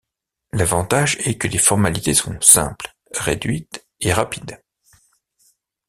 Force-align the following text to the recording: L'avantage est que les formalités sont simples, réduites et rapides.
L'avantage 0.51 1.19
est 1.27 1.37
que 1.37 1.47
les 1.47 1.59
formalités 1.59 2.15
sont 2.15 2.41
simples, 2.41 2.97
réduites 3.11 3.85
et 3.99 4.11
rapides. 4.11 4.59